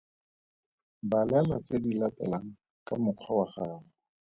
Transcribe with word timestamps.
Balela 1.09 1.57
tse 1.65 1.75
di 1.83 1.93
latelang 1.99 2.47
ka 2.87 2.93
mokgwa 3.03 3.31
wa 3.37 3.45
gago. 3.53 3.87